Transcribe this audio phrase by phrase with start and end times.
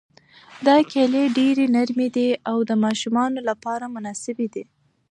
[0.67, 4.63] دا کیلې ډېرې نرمې دي او د ماشومانو لپاره مناسبې دي.